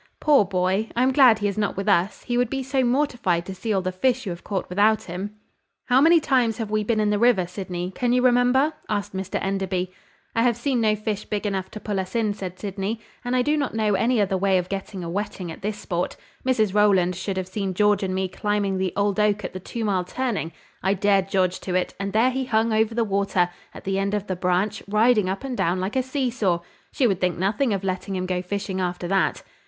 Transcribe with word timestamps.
Poor 0.19 0.43
boy! 0.45 0.89
I 0.95 1.03
am 1.03 1.11
glad 1.13 1.37
he 1.37 1.47
is 1.47 1.59
not 1.59 1.77
with 1.77 1.87
us, 1.87 2.23
he 2.23 2.35
would 2.35 2.49
be 2.49 2.63
so 2.63 2.83
mortified 2.83 3.45
to 3.45 3.53
see 3.53 3.71
all 3.71 3.83
the 3.83 3.91
fish 3.91 4.25
you 4.25 4.31
have 4.31 4.43
caught 4.43 4.67
without 4.67 5.03
him!" 5.03 5.35
"How 5.89 6.01
many 6.01 6.19
times 6.19 6.57
have 6.57 6.71
we 6.71 6.83
been 6.83 6.99
in 6.99 7.11
the 7.11 7.19
river, 7.19 7.45
Sydney? 7.45 7.91
Can 7.91 8.11
you 8.11 8.23
remember?" 8.23 8.73
asked 8.89 9.15
Mr 9.15 9.37
Enderby. 9.43 9.91
"I 10.35 10.41
have 10.41 10.57
seen 10.57 10.81
no 10.81 10.95
fish 10.95 11.25
big 11.25 11.45
enough 11.45 11.69
to 11.69 11.79
pull 11.79 11.99
us 11.99 12.15
in," 12.15 12.33
said 12.33 12.57
Sydney; 12.57 12.99
"and 13.23 13.35
I 13.35 13.43
do 13.43 13.55
not 13.55 13.75
know 13.75 13.93
any 13.93 14.19
other 14.19 14.37
way 14.39 14.57
of 14.57 14.69
getting 14.69 15.03
a 15.03 15.07
wetting 15.07 15.51
at 15.51 15.61
this 15.61 15.77
sport. 15.77 16.17
Mrs 16.43 16.73
Rowland 16.73 17.15
should 17.15 17.37
have 17.37 17.47
seen 17.47 17.75
George 17.75 18.01
and 18.01 18.15
me 18.15 18.27
climbing 18.27 18.79
the 18.79 18.93
old 18.95 19.19
oak 19.19 19.45
at 19.45 19.53
the 19.53 19.59
two 19.59 19.85
mile 19.85 20.03
turning. 20.03 20.51
I 20.81 20.95
dared 20.95 21.29
George 21.29 21.59
to 21.59 21.75
it, 21.75 21.93
and 21.99 22.11
there 22.11 22.31
he 22.31 22.45
hung 22.45 22.73
over 22.73 22.95
the 22.95 23.03
water, 23.03 23.51
at 23.71 23.83
the 23.83 23.99
end 23.99 24.15
of 24.15 24.25
the 24.25 24.35
branch, 24.35 24.81
riding 24.87 25.29
up 25.29 25.43
and 25.43 25.55
down 25.55 25.79
like 25.79 25.95
a 25.95 26.01
see 26.01 26.31
saw. 26.31 26.61
She 26.91 27.05
would 27.05 27.21
think 27.21 27.37
nothing 27.37 27.71
of 27.71 27.83
letting 27.83 28.15
him 28.15 28.25
go 28.25 28.41
fishing 28.41 28.81
after 28.81 29.07
that." 29.07 29.43